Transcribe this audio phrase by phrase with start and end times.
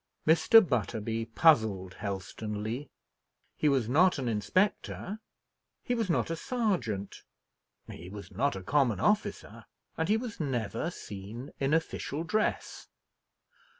[0.25, 0.67] Mr.
[0.67, 2.87] Butterby puzzled Helstonleigh.
[3.55, 5.19] He was not an inspector,
[5.83, 7.21] he was not a sergeant,
[7.87, 9.65] he was not a common officer,
[9.99, 12.87] and he was never seen in official dress.